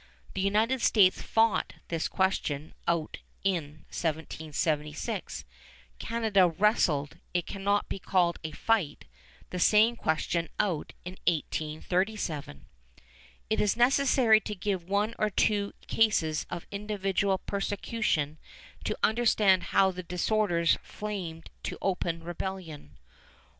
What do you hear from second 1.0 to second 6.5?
fought this question out in 1776. Canada